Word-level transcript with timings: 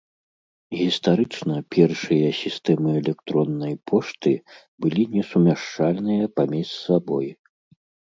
Гістарычна 0.77 1.55
першыя 1.75 2.29
сістэмы 2.43 2.89
электроннай 3.01 3.75
пошты 3.91 4.33
былі 4.87 5.03
несумяшчальныя 5.17 6.25
паміж 6.41 6.67
сабой. 6.87 7.27